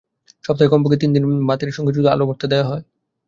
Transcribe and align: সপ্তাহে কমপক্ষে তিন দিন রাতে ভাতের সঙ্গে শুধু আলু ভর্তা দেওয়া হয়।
সপ্তাহে 0.43 0.71
কমপক্ষে 0.71 1.01
তিন 1.01 1.09
দিন 1.13 1.23
রাতে 1.23 1.45
ভাতের 1.49 1.75
সঙ্গে 1.77 1.91
শুধু 1.95 2.07
আলু 2.07 2.23
ভর্তা 2.29 2.45
দেওয়া 2.51 2.69
হয়। 2.69 2.83